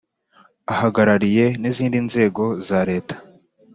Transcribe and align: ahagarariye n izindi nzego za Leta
ahagarariye 0.73 1.45
n 1.61 1.63
izindi 1.69 1.97
nzego 2.07 2.43
za 2.67 2.79
Leta 2.89 3.15